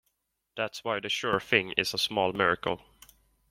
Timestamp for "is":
1.77-1.93